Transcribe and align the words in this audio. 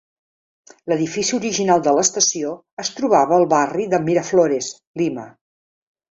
L'edifici 0.91 1.33
original 1.39 1.83
de 1.87 1.91
l'estació 1.97 2.53
es 2.83 2.89
trobava 2.99 3.37
al 3.41 3.45
barri 3.51 3.85
de 3.91 3.99
Miraflores, 4.07 4.71
Lima. 5.03 5.27